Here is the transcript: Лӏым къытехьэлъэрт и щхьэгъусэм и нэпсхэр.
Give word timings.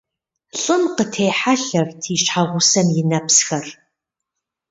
Лӏым 0.59 0.83
къытехьэлъэрт 0.95 2.01
и 2.13 2.15
щхьэгъусэм 2.21 2.87
и 2.99 3.03
нэпсхэр. 3.09 3.65